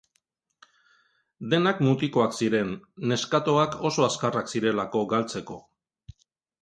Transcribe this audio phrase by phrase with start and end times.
[1.51, 2.73] Denak mutikoak ziren,
[3.11, 5.61] neskatoak oso azkarrak zirelako galtzeko.